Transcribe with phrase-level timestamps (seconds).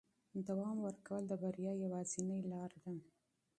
[0.47, 2.93] دوام ورکول د بریا یوازینۍ لاره ده.